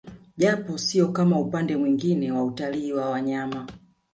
Japo 0.37 0.77
sio 0.77 1.07
kama 1.11 1.39
upande 1.39 1.77
mwingine 1.77 2.31
wa 2.31 2.43
utalii 2.43 2.93
wa 2.93 3.09
wanyama 3.09 3.67